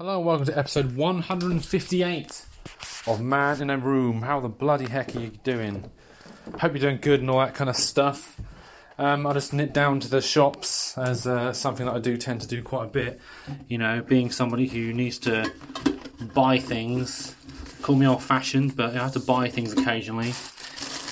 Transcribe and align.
Hello 0.00 0.16
and 0.16 0.24
welcome 0.24 0.46
to 0.46 0.58
episode 0.58 0.96
158 0.96 2.46
of 3.06 3.20
Man 3.20 3.60
in 3.60 3.68
a 3.68 3.76
Room. 3.76 4.22
How 4.22 4.40
the 4.40 4.48
bloody 4.48 4.88
heck 4.88 5.14
are 5.14 5.20
you 5.20 5.28
doing? 5.44 5.90
Hope 6.58 6.72
you're 6.72 6.80
doing 6.80 7.00
good 7.02 7.20
and 7.20 7.28
all 7.28 7.40
that 7.40 7.54
kind 7.54 7.68
of 7.68 7.76
stuff. 7.76 8.40
Um, 8.96 9.26
I 9.26 9.34
just 9.34 9.52
nip 9.52 9.74
down 9.74 10.00
to 10.00 10.08
the 10.08 10.22
shops 10.22 10.96
as 10.96 11.26
uh, 11.26 11.52
something 11.52 11.84
that 11.84 11.94
I 11.94 11.98
do 11.98 12.16
tend 12.16 12.40
to 12.40 12.46
do 12.46 12.62
quite 12.62 12.84
a 12.84 12.88
bit. 12.88 13.20
You 13.68 13.76
know, 13.76 14.00
being 14.00 14.30
somebody 14.30 14.68
who 14.68 14.94
needs 14.94 15.18
to 15.18 15.52
buy 16.32 16.58
things. 16.58 17.36
Call 17.82 17.96
me 17.96 18.06
old 18.06 18.22
fashioned, 18.22 18.76
but 18.76 18.96
I 18.96 19.02
have 19.02 19.12
to 19.12 19.20
buy 19.20 19.50
things 19.50 19.74
occasionally. 19.74 20.32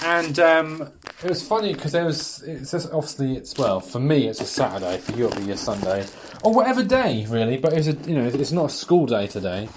And 0.03 0.39
um, 0.39 0.93
it 1.23 1.29
was 1.29 1.47
funny 1.47 1.73
because 1.73 1.93
there 1.93 2.05
was. 2.05 2.43
It's 2.43 2.71
just, 2.71 2.93
obviously 2.93 3.37
it's 3.37 3.57
well 3.59 3.81
for 3.81 3.99
me 3.99 4.29
it's 4.29 4.41
a 4.41 4.47
Saturday 4.47 4.99
for 4.99 5.13
you 5.17 5.27
it'll 5.27 5.45
be 5.45 5.51
a 5.51 5.57
Sunday 5.57 6.07
or 6.45 6.55
whatever 6.55 6.85
day 6.85 7.27
really. 7.29 7.57
But 7.57 7.73
it's 7.73 7.89
a 7.89 7.93
you 8.09 8.15
know 8.15 8.27
it's 8.27 8.53
not 8.53 8.67
a 8.67 8.71
school 8.71 9.07
day 9.07 9.27
today, 9.27 9.69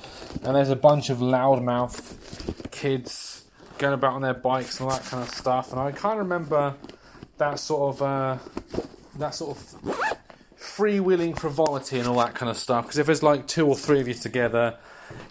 and 0.44 0.56
there's 0.56 0.70
a 0.70 0.76
bunch 0.76 1.10
of 1.10 1.18
loudmouth 1.18 2.72
kids 2.72 3.46
going 3.80 3.94
about 3.94 4.14
on 4.14 4.22
their 4.22 4.36
bikes 4.36 4.80
and 4.80 4.90
all 4.90 4.96
that 4.96 5.06
kind 5.06 5.24
of 5.24 5.30
stuff. 5.34 5.72
And 5.72 5.80
I 5.80 5.92
kind 5.92 6.20
of 6.20 6.26
remember 6.26 6.76
that 7.38 7.60
sort 7.60 7.96
of 7.96 8.02
uh, 8.02 8.38
that 9.18 9.34
sort 9.34 9.58
of 9.58 10.18
freewheeling 10.60 11.38
frivolity 11.38 11.98
and 11.98 12.08
all 12.08 12.18
that 12.18 12.36
kind 12.36 12.50
of 12.50 12.58
stuff. 12.58 12.86
Because 12.86 13.00
if 13.00 13.08
there's 13.08 13.24
like 13.24 13.48
two 13.48 13.68
or 13.68 13.76
three 13.76 14.00
of 14.00 14.08
you 14.08 14.14
together, 14.14 14.78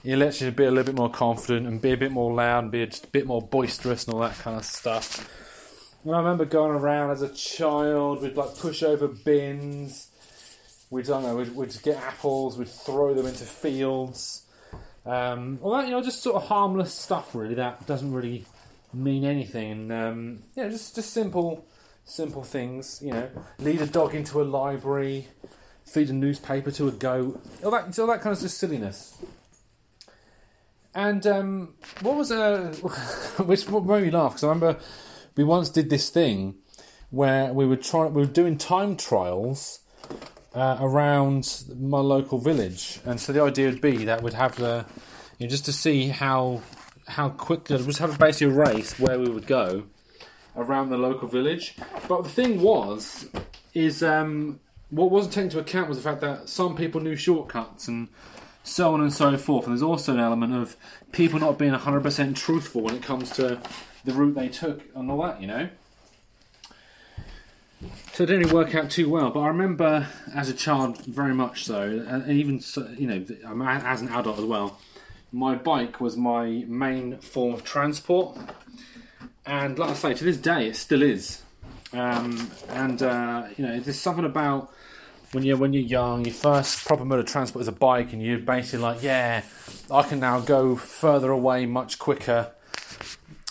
you 0.02 0.16
you 0.16 0.50
be 0.50 0.64
a 0.64 0.70
little 0.70 0.84
bit 0.84 0.96
more 0.96 1.10
confident 1.10 1.66
and 1.68 1.80
be 1.80 1.92
a 1.92 1.96
bit 1.96 2.10
more 2.10 2.32
loud 2.32 2.64
and 2.64 2.72
be 2.72 2.82
a 2.82 2.88
bit 3.12 3.26
more 3.26 3.40
boisterous 3.40 4.04
and 4.04 4.14
all 4.14 4.20
that 4.20 4.36
kind 4.38 4.56
of 4.56 4.64
stuff. 4.64 5.28
And 6.04 6.14
I 6.14 6.18
remember 6.18 6.46
going 6.46 6.72
around 6.72 7.10
as 7.10 7.20
a 7.20 7.28
child, 7.28 8.22
we'd 8.22 8.36
like 8.36 8.56
push 8.56 8.82
over 8.82 9.06
bins. 9.06 10.08
We'd, 10.88 11.04
I 11.04 11.08
don't 11.08 11.22
know, 11.24 11.36
we'd, 11.36 11.54
we'd 11.54 11.82
get 11.82 11.98
apples, 11.98 12.56
we'd 12.56 12.68
throw 12.68 13.12
them 13.12 13.26
into 13.26 13.44
fields. 13.44 14.46
Um, 15.04 15.58
all 15.62 15.76
that, 15.76 15.86
you 15.86 15.92
know, 15.92 16.02
just 16.02 16.22
sort 16.22 16.36
of 16.36 16.48
harmless 16.48 16.94
stuff, 16.94 17.34
really. 17.34 17.54
That 17.54 17.86
doesn't 17.86 18.12
really 18.12 18.46
mean 18.94 19.24
anything. 19.24 19.72
And, 19.72 19.92
um, 19.92 20.38
yeah, 20.54 20.68
just, 20.68 20.94
just 20.94 21.12
simple, 21.12 21.66
simple 22.04 22.44
things. 22.44 23.00
You 23.04 23.12
know, 23.12 23.28
lead 23.58 23.82
a 23.82 23.86
dog 23.86 24.14
into 24.14 24.40
a 24.40 24.44
library, 24.44 25.28
feed 25.84 26.08
a 26.08 26.14
newspaper 26.14 26.70
to 26.72 26.88
a 26.88 26.92
goat. 26.92 27.44
All 27.62 27.70
that, 27.72 27.98
all 27.98 28.06
that 28.06 28.22
kind 28.22 28.34
of 28.34 28.40
just 28.40 28.56
silliness. 28.56 29.18
And 30.94 31.24
um, 31.26 31.74
what 32.00 32.16
was 32.16 32.30
a 32.30 32.72
which 33.44 33.68
made 33.68 34.02
me 34.02 34.10
laugh 34.10 34.32
because 34.32 34.44
I 34.44 34.48
remember 34.48 34.80
we 35.36 35.44
once 35.44 35.68
did 35.68 35.90
this 35.90 36.10
thing 36.10 36.56
where 37.10 37.52
we 37.52 37.66
were 37.66 37.76
trying 37.76 38.14
we 38.14 38.22
were 38.22 38.28
doing 38.28 38.56
time 38.56 38.96
trials 38.96 39.80
uh, 40.54 40.78
around 40.80 41.64
my 41.78 41.98
local 42.00 42.38
village, 42.38 43.00
and 43.04 43.20
so 43.20 43.32
the 43.32 43.42
idea 43.42 43.68
would 43.68 43.80
be 43.80 44.04
that 44.04 44.22
we'd 44.22 44.34
have 44.34 44.56
the 44.56 44.84
you 45.38 45.46
know, 45.46 45.50
just 45.50 45.64
to 45.66 45.72
see 45.72 46.08
how 46.08 46.62
how 47.06 47.28
quickly 47.28 47.76
we'd 47.76 47.86
just 47.86 47.98
have 47.98 48.18
basically 48.18 48.54
a 48.54 48.56
race 48.56 48.98
where 48.98 49.18
we 49.18 49.28
would 49.28 49.46
go 49.46 49.84
around 50.56 50.90
the 50.90 50.98
local 50.98 51.28
village. 51.28 51.74
But 52.08 52.22
the 52.22 52.28
thing 52.28 52.60
was, 52.60 53.28
is 53.74 54.02
um, 54.02 54.60
what 54.90 55.10
wasn't 55.10 55.34
taken 55.34 55.46
into 55.46 55.58
account 55.58 55.88
was 55.88 55.98
the 55.98 56.04
fact 56.04 56.20
that 56.20 56.48
some 56.48 56.76
people 56.76 57.00
knew 57.00 57.16
shortcuts 57.16 57.88
and 57.88 58.08
so 58.62 58.92
on 58.94 59.00
and 59.00 59.12
so 59.12 59.36
forth. 59.36 59.66
And 59.66 59.72
there's 59.72 59.82
also 59.82 60.12
an 60.12 60.20
element 60.20 60.54
of 60.54 60.76
people 61.12 61.38
not 61.38 61.58
being 61.58 61.72
100% 61.72 62.36
truthful 62.36 62.82
when 62.82 62.94
it 62.94 63.02
comes 63.02 63.30
to 63.30 63.60
the 64.04 64.12
route 64.12 64.34
they 64.34 64.48
took 64.48 64.82
and 64.94 65.10
all 65.10 65.22
that, 65.22 65.40
you 65.40 65.46
know. 65.46 65.68
So 68.12 68.24
it 68.24 68.26
didn't 68.26 68.42
really 68.42 68.54
work 68.54 68.74
out 68.74 68.90
too 68.90 69.08
well, 69.08 69.30
but 69.30 69.40
I 69.40 69.48
remember 69.48 70.06
as 70.34 70.50
a 70.50 70.54
child 70.54 70.98
very 71.06 71.34
much 71.34 71.64
so, 71.64 72.04
and 72.06 72.30
even 72.30 72.60
you 72.98 73.06
know, 73.06 73.24
as 73.64 74.02
an 74.02 74.08
adult 74.08 74.38
as 74.38 74.44
well. 74.44 74.78
My 75.32 75.54
bike 75.54 76.00
was 76.00 76.16
my 76.16 76.64
main 76.66 77.18
form 77.18 77.54
of 77.54 77.64
transport, 77.64 78.36
and 79.46 79.78
like 79.78 79.90
I 79.90 79.94
say, 79.94 80.14
to 80.14 80.24
this 80.24 80.36
day, 80.36 80.66
it 80.66 80.76
still 80.76 81.02
is. 81.02 81.42
Um, 81.92 82.50
and 82.68 83.02
uh, 83.02 83.46
you 83.56 83.64
know, 83.64 83.80
there's 83.80 83.98
something 83.98 84.24
about 84.24 84.72
when 85.32 85.44
you're 85.44 85.56
when 85.56 85.72
you're 85.72 85.82
young, 85.82 86.24
your 86.24 86.34
first 86.34 86.84
proper 86.84 87.04
mode 87.04 87.20
of 87.20 87.26
transport 87.26 87.62
is 87.62 87.68
a 87.68 87.72
bike, 87.72 88.12
and 88.12 88.22
you're 88.22 88.38
basically 88.38 88.80
like, 88.80 89.02
yeah, 89.02 89.42
I 89.90 90.02
can 90.02 90.20
now 90.20 90.40
go 90.40 90.76
further 90.76 91.30
away 91.30 91.66
much 91.66 91.98
quicker. 91.98 92.52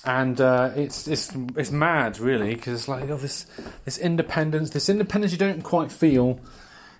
And 0.09 0.41
uh, 0.41 0.71
it's 0.75 1.07
it's 1.07 1.31
it's 1.55 1.69
mad, 1.69 2.19
really, 2.19 2.55
because 2.55 2.87
like 2.87 3.07
oh, 3.11 3.17
this 3.17 3.45
this 3.85 3.99
independence, 3.99 4.71
this 4.71 4.89
independence 4.89 5.31
you 5.31 5.37
don't 5.37 5.61
quite 5.61 5.91
feel 5.91 6.39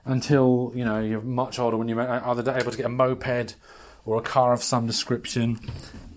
until 0.05 0.71
you 0.75 0.85
know 0.85 0.99
you're 0.99 1.21
much 1.21 1.57
older 1.57 1.75
when 1.75 1.87
you're 1.87 1.99
either 1.99 2.55
able 2.55 2.69
to 2.69 2.77
get 2.77 2.85
a 2.85 2.89
moped 2.89 3.55
or 4.05 4.19
a 4.19 4.21
car 4.21 4.53
of 4.53 4.61
some 4.61 4.85
description, 4.85 5.59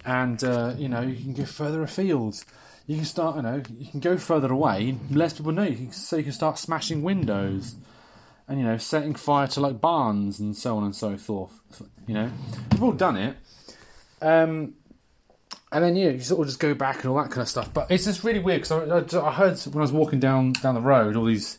and 0.04 0.44
uh, 0.44 0.74
you 0.76 0.86
know 0.86 1.00
you 1.00 1.16
can 1.16 1.32
go 1.32 1.46
further 1.46 1.82
afield. 1.82 2.44
You 2.86 2.96
can 2.96 3.06
start, 3.06 3.36
you 3.36 3.42
know, 3.42 3.62
you 3.78 3.90
can 3.90 4.00
go 4.00 4.18
further 4.18 4.52
away. 4.52 4.98
Less 5.08 5.32
people 5.32 5.52
know, 5.52 5.62
you 5.62 5.76
can, 5.76 5.92
so 5.92 6.16
you 6.18 6.24
can 6.24 6.32
start 6.32 6.58
smashing 6.58 7.02
windows 7.02 7.74
and 8.46 8.60
you 8.60 8.66
know 8.66 8.76
setting 8.76 9.14
fire 9.14 9.46
to 9.46 9.60
like 9.60 9.80
barns 9.80 10.40
and 10.40 10.54
so 10.54 10.76
on 10.76 10.84
and 10.84 10.94
so 10.94 11.16
forth. 11.16 11.58
You 12.06 12.12
know, 12.12 12.30
we've 12.70 12.82
all 12.82 12.92
done 12.92 13.16
it. 13.16 13.36
Um, 14.20 14.74
and 15.72 15.82
then 15.82 15.96
you, 15.96 16.06
know, 16.06 16.10
you 16.12 16.20
sort 16.20 16.40
of 16.42 16.46
just 16.46 16.60
go 16.60 16.74
back 16.74 16.96
and 17.02 17.06
all 17.06 17.16
that 17.22 17.30
kind 17.30 17.40
of 17.40 17.48
stuff. 17.48 17.72
But 17.72 17.90
it's 17.90 18.04
just 18.04 18.22
really 18.22 18.38
weird 18.38 18.62
because 18.62 19.14
I, 19.14 19.26
I, 19.26 19.32
heard 19.32 19.58
when 19.60 19.78
I 19.78 19.80
was 19.80 19.92
walking 19.92 20.20
down 20.20 20.52
down 20.52 20.74
the 20.74 20.80
road, 20.80 21.16
all 21.16 21.24
these 21.24 21.58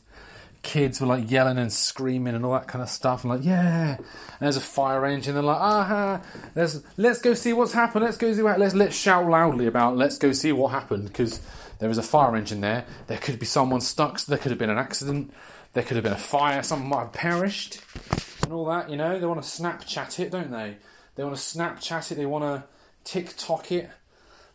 kids 0.62 1.02
were 1.02 1.08
like 1.08 1.30
yelling 1.30 1.58
and 1.58 1.74
screaming 1.74 2.36
and 2.36 2.46
all 2.46 2.54
that 2.54 2.68
kind 2.68 2.82
of 2.82 2.90
stuff. 2.90 3.24
And 3.24 3.34
like, 3.34 3.44
yeah, 3.44 3.96
and 3.96 4.06
there's 4.40 4.56
a 4.56 4.62
fire 4.62 5.06
engine. 5.06 5.34
They're 5.34 5.44
like, 5.44 5.58
aha, 5.58 6.22
let's 6.56 6.82
let's 6.98 7.22
go 7.22 7.34
see 7.34 7.54
what's 7.54 7.74
happened. 7.74 8.06
Let's 8.06 8.18
go 8.18 8.32
see 8.34 8.42
what. 8.44 8.60
Let's 8.60 8.76
let's 8.76 8.96
shout 8.96 9.28
loudly 9.28 9.66
about. 9.66 9.98
Let's 9.98 10.20
go 10.20 10.32
see 10.32 10.52
what 10.52 10.70
happened 10.70 11.08
because 11.08 11.42
there 11.80 11.90
is 11.90 11.98
a 11.98 12.04
fire 12.04 12.36
engine 12.36 12.62
there. 12.62 12.86
There 13.08 13.18
could 13.18 13.40
be 13.40 13.48
someone 13.48 13.82
stuck. 13.82 14.20
So 14.20 14.32
there 14.32 14.40
could 14.40 14.52
have 14.52 14.60
been 14.60 14.70
an 14.70 14.78
accident. 14.78 15.34
There 15.74 15.84
could 15.84 15.96
have 15.98 16.04
been 16.04 16.14
a 16.14 16.18
fire, 16.18 16.62
someone 16.62 16.90
might 16.90 17.00
have 17.00 17.14
perished, 17.14 17.82
and 18.44 18.54
all 18.54 18.66
that. 18.66 18.92
You 18.92 18.98
know, 18.98 19.20
they 19.20 19.26
want 19.26 19.42
to 19.42 19.50
Snapchat 19.50 20.20
it, 20.20 20.30
don't 20.30 20.52
they? 20.52 20.78
They 21.16 21.24
want 21.24 21.36
to 21.36 21.42
Snapchat 21.42 22.12
it. 22.12 22.16
They 22.16 22.28
want 22.28 22.44
to 22.44 22.64
TikTok 23.04 23.72
it. 23.72 23.90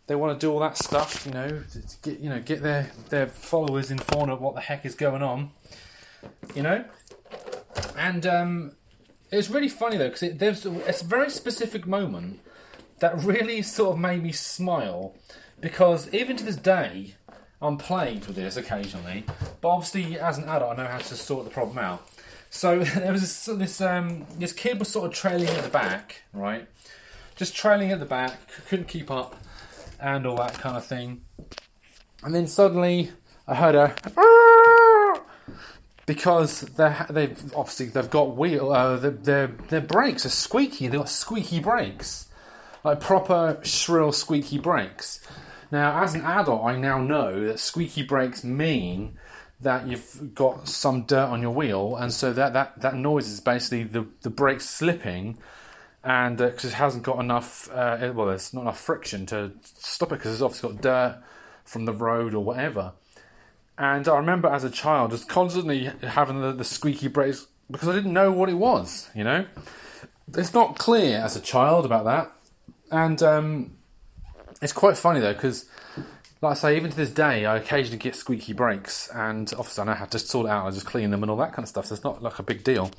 They 0.09 0.17
want 0.17 0.41
to 0.41 0.45
do 0.45 0.51
all 0.51 0.59
that 0.61 0.77
stuff. 0.77 1.25
You 1.25 1.33
know, 1.33 1.63
get 2.03 2.19
you 2.19 2.31
know 2.31 2.41
get 2.41 2.63
their 2.63 2.91
their 3.11 3.29
followers 3.29 3.91
informed 3.91 4.31
of 4.31 4.41
what 4.41 4.55
the 4.55 4.63
heck 4.63 4.85
is 4.85 4.95
going 4.95 5.23
on. 5.23 5.51
You 6.55 6.63
know, 6.63 6.85
and 7.97 8.27
um, 8.27 8.73
it's 9.31 9.51
really 9.51 9.69
funny 9.69 9.97
though 9.97 10.09
because 10.09 10.37
there's 10.37 10.67
a 10.67 11.05
very 11.05 11.31
specific 11.31 11.87
moment 11.87 12.41
that 13.01 13.23
really 13.23 13.63
sort 13.63 13.93
of 13.93 13.99
made 13.99 14.23
me 14.23 14.33
smile 14.33 15.15
because 15.61 16.13
even 16.13 16.37
to 16.37 16.45
this 16.45 16.57
day 16.57 17.15
I'm 17.61 17.77
plagued 17.77 18.27
with 18.27 18.37
this 18.37 18.57
occasionally, 18.57 19.25
but 19.61 19.69
obviously 19.69 20.19
as 20.19 20.39
an 20.39 20.45
adult 20.45 20.79
I 20.79 20.83
know 20.83 20.89
how 20.89 20.99
to 20.99 21.17
sort 21.17 21.45
the 21.45 21.51
problem 21.51 21.79
out. 21.79 22.09
So 22.51 22.79
there 22.85 23.13
was 23.13 23.21
this 23.21 23.57
this, 23.57 23.81
um, 23.81 24.27
this 24.39 24.53
kid 24.53 24.79
was 24.79 24.89
sort 24.89 25.07
of 25.07 25.13
trailing 25.13 25.49
at 25.49 25.63
the 25.63 25.71
back, 25.71 26.23
right? 26.33 26.67
Just 27.37 27.55
trailing 27.55 27.93
at 27.93 28.01
the 28.01 28.07
back, 28.07 28.39
couldn't 28.69 28.89
keep 28.89 29.11
up, 29.11 29.37
and 30.01 30.27
all 30.27 30.37
that 30.37 30.55
kind 30.55 30.77
of 30.77 30.85
thing. 30.85 31.23
And 32.23 32.35
then 32.35 32.47
suddenly 32.47 33.11
I 33.47 33.55
heard 33.55 33.75
a 33.75 33.95
because 36.07 36.63
they 36.63 36.97
they've 37.11 37.53
obviously 37.55 37.87
they've 37.87 38.11
got 38.11 38.37
wheel 38.37 38.73
uh, 38.73 38.97
their, 38.97 39.11
their 39.11 39.47
their 39.47 39.81
brakes 39.81 40.27
are 40.27 40.31
squeaky. 40.31 40.89
They've 40.89 41.01
got 41.01 41.09
squeaky 41.09 41.61
brakes, 41.61 42.29
like 42.85 43.01
proper 43.01 43.61
shrill 43.63 44.13
squeaky 44.13 44.59
brakes. 44.59 45.21
Now, 45.71 46.03
as 46.03 46.15
an 46.15 46.23
adult, 46.23 46.65
I 46.65 46.77
now 46.77 46.99
know 46.99 47.45
that 47.45 47.61
squeaky 47.61 48.03
brakes 48.03 48.43
mean 48.43 49.19
that 49.61 49.87
you've 49.87 50.35
got 50.35 50.69
some 50.69 51.03
dirt 51.03 51.27
on 51.27 51.43
your 51.43 51.51
wheel, 51.51 51.97
and 51.97 52.13
so 52.13 52.33
that, 52.33 52.53
that, 52.53 52.81
that 52.81 52.95
noise 52.95 53.29
is 53.29 53.41
basically 53.41 53.83
the, 53.83 54.07
the 54.23 54.31
brakes 54.31 54.69
slipping, 54.69 55.37
and 56.09 56.39
because 56.39 56.65
uh, 56.65 56.69
it 56.69 56.75
hasn't 56.75 57.03
got 57.03 57.21
enough, 57.21 57.69
uh, 57.71 58.13
well, 58.15 58.29
there's 58.29 58.55
not 58.55 58.63
enough 58.63 58.81
friction 58.81 59.27
to 59.27 59.53
stop 59.63 60.11
it 60.11 60.15
because 60.15 60.33
it's 60.33 60.41
obviously 60.41 60.71
got 60.71 60.81
dirt 60.81 61.23
from 61.67 61.85
the 61.85 61.93
road 61.93 62.33
or 62.33 62.43
whatever. 62.43 62.93
And 63.77 64.09
I 64.09 64.17
remember 64.17 64.49
as 64.49 64.65
a 64.65 64.71
child 64.71 65.11
just 65.11 65.29
constantly 65.29 65.91
having 66.03 66.41
the, 66.41 66.53
the 66.53 66.65
squeaky 66.65 67.09
brakes 67.09 67.47
because 67.71 67.89
I 67.89 67.93
didn't 67.93 68.15
know 68.15 68.33
what 68.33 68.49
it 68.49 68.55
was, 68.55 69.11
you 69.15 69.23
know? 69.23 69.45
It's 70.35 70.55
not 70.55 70.79
clear 70.79 71.19
as 71.19 71.37
a 71.37 71.43
child 71.43 71.85
about 71.85 72.07
that. 72.07 72.33
And 72.91 73.23
um, 73.23 73.77
it's 74.63 74.73
quite 74.73 74.97
funny 74.97 75.21
though 75.21 75.35
because, 75.35 75.67
like 76.41 76.53
I 76.53 76.55
say, 76.55 76.77
even 76.79 76.91
to 76.91 76.97
this 76.97 77.11
day, 77.11 77.45
I 77.45 77.59
occasionally 77.59 77.99
get 77.99 78.17
squeaky 78.17 78.55
brakes, 78.55 79.11
and 79.15 79.53
obviously 79.59 79.83
I 79.83 79.85
know 79.85 79.93
how 79.93 80.07
to 80.07 80.19
sort 80.19 80.47
it 80.47 80.53
out. 80.53 80.67
I 80.67 80.71
just 80.71 80.87
clean 80.87 81.11
them 81.11 81.23
and 81.23 81.31
all 81.31 81.37
that 81.37 81.53
kind 81.53 81.65
of 81.65 81.69
stuff. 81.69 81.85
So 81.85 81.95
it's 81.95 82.05
not 82.05 82.23
like 82.23 82.39
a 82.39 82.43
big 82.43 82.65
deal. 82.65 82.91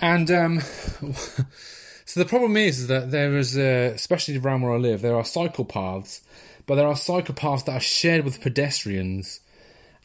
And 0.00 0.30
um, 0.30 0.60
so 2.04 2.20
the 2.20 2.26
problem 2.26 2.56
is, 2.56 2.88
that 2.88 3.10
there 3.10 3.36
is, 3.36 3.56
especially 3.56 4.38
around 4.38 4.62
where 4.62 4.74
I 4.74 4.78
live, 4.78 5.02
there 5.02 5.16
are 5.16 5.24
cycle 5.24 5.64
paths, 5.64 6.22
but 6.66 6.76
there 6.76 6.86
are 6.86 6.96
cycle 6.96 7.34
paths 7.34 7.64
that 7.64 7.76
are 7.76 7.80
shared 7.80 8.24
with 8.24 8.40
pedestrians. 8.40 9.40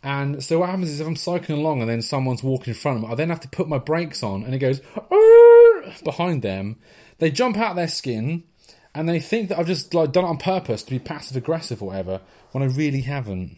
And 0.02 0.44
so 0.44 0.60
what 0.60 0.70
happens 0.70 0.90
is 0.90 1.00
if 1.02 1.08
I'm 1.08 1.16
cycling 1.16 1.60
along 1.60 1.81
and 1.81 1.90
then 1.90 2.02
someone's 2.02 2.44
walking 2.44 2.72
in 2.72 2.80
front 2.80 2.98
of 2.98 3.04
me, 3.04 3.12
I 3.12 3.16
then 3.16 3.30
have 3.30 3.42
to 3.42 3.50
put 3.50 3.68
my 3.68 3.78
brakes 3.80 4.24
on, 4.24 4.44
and 4.44 4.56
it 4.56 4.60
goes 4.60 4.81
behind 6.04 6.42
them, 6.42 6.78
they 7.18 7.31
jump 7.31 7.58
out 7.58 7.76
their 7.76 7.88
skin 7.88 8.44
and 8.96 9.08
they 9.08 9.20
think 9.20 9.50
that 9.50 9.60
I've 9.60 9.68
just 9.68 9.94
like 9.94 10.12
done 10.12 10.24
it 10.24 10.28
on 10.28 10.38
purpose 10.38 10.84
to 10.84 10.92
be 10.92 11.00
passive 11.00 11.38
aggressive 11.38 11.81
or 11.81 11.90
whatever 11.90 12.22
when 12.52 12.64
I 12.64 12.68
really 12.68 13.02
haven't. 13.02 13.58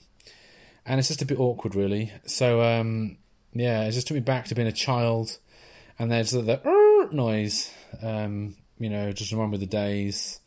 And 0.85 0.99
it's 0.99 1.07
just 1.07 1.21
a 1.21 1.25
bit 1.25 1.39
awkward, 1.39 1.75
really. 1.75 2.11
So 2.25 2.61
um, 2.61 3.17
yeah, 3.53 3.83
it 3.83 3.91
just 3.91 4.07
took 4.07 4.15
me 4.15 4.21
back 4.21 4.45
to 4.45 4.55
being 4.55 4.67
a 4.67 4.73
child, 4.73 5.37
and 5.99 6.11
there's 6.11 6.31
the, 6.31 6.41
the 6.41 7.09
noise. 7.11 7.71
Um, 8.01 8.55
you 8.79 8.89
know, 8.89 9.11
just 9.11 9.31
remember 9.31 9.57
the 9.57 9.65
days 9.65 10.39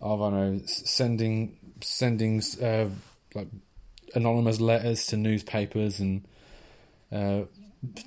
of 0.00 0.22
I 0.22 0.30
know 0.30 0.60
sending 0.64 1.56
sending 1.80 2.42
uh, 2.62 2.86
like 3.34 3.48
anonymous 4.14 4.60
letters 4.60 5.06
to 5.06 5.16
newspapers 5.16 6.00
and 6.00 6.26
uh, 7.12 7.42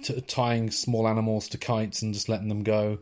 t- 0.03 0.21
tying 0.21 0.71
small 0.71 1.07
animals 1.07 1.47
to 1.49 1.57
kites 1.57 2.01
and 2.01 2.13
just 2.13 2.29
letting 2.29 2.49
them 2.49 2.63
go. 2.63 2.99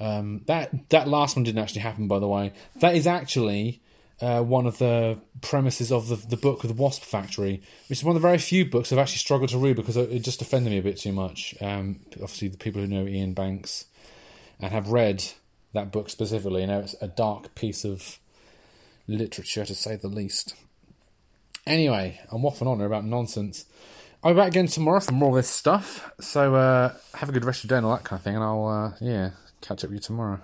Um, 0.00 0.42
that 0.46 0.90
that 0.90 1.08
last 1.08 1.36
one 1.36 1.42
didn't 1.42 1.60
actually 1.60 1.80
happen, 1.80 2.06
by 2.06 2.18
the 2.18 2.28
way. 2.28 2.52
That 2.76 2.94
is 2.94 3.06
actually 3.06 3.80
uh, 4.20 4.42
one 4.42 4.66
of 4.66 4.78
the 4.78 5.18
premises 5.40 5.92
of 5.92 6.08
the 6.08 6.16
the 6.16 6.36
book 6.36 6.62
the 6.62 6.72
Wasp 6.72 7.02
Factory, 7.02 7.62
which 7.88 8.00
is 8.00 8.04
one 8.04 8.16
of 8.16 8.20
the 8.20 8.26
very 8.26 8.38
few 8.38 8.64
books 8.64 8.92
I've 8.92 8.98
actually 8.98 9.18
struggled 9.18 9.50
to 9.50 9.58
read 9.58 9.76
because 9.76 9.96
it 9.96 10.20
just 10.20 10.42
offended 10.42 10.72
me 10.72 10.78
a 10.78 10.82
bit 10.82 10.98
too 10.98 11.12
much. 11.12 11.54
Um, 11.60 12.00
obviously, 12.14 12.48
the 12.48 12.58
people 12.58 12.80
who 12.80 12.88
know 12.88 13.06
Iain 13.06 13.34
Banks 13.34 13.86
and 14.60 14.72
have 14.72 14.88
read 14.88 15.24
that 15.72 15.92
book 15.92 16.10
specifically, 16.10 16.62
you 16.62 16.66
know, 16.66 16.80
it's 16.80 16.96
a 17.00 17.08
dark 17.08 17.54
piece 17.54 17.84
of 17.84 18.18
literature 19.06 19.64
to 19.64 19.74
say 19.74 19.96
the 19.96 20.08
least. 20.08 20.54
Anyway, 21.66 22.20
I'm 22.32 22.42
waffling 22.42 22.66
on 22.66 22.80
about 22.80 23.04
nonsense. 23.04 23.66
I'll 24.24 24.32
be 24.32 24.38
back 24.38 24.48
again 24.48 24.66
tomorrow 24.66 25.00
for 25.00 25.12
more 25.12 25.30
of 25.30 25.36
this 25.36 25.48
stuff. 25.50 26.10
So 26.18 26.56
uh, 26.56 26.94
have 27.14 27.28
a 27.28 27.32
good 27.32 27.44
rest 27.44 27.62
of 27.62 27.70
your 27.70 27.76
day 27.76 27.78
and 27.78 27.86
all 27.86 27.96
that 27.96 28.04
kind 28.04 28.18
of 28.18 28.24
thing, 28.24 28.34
and 28.34 28.42
I'll 28.42 28.66
uh, 28.66 28.92
yeah 29.00 29.30
catch 29.60 29.84
up 29.84 29.90
with 29.90 29.98
you 29.98 30.00
tomorrow. 30.00 30.40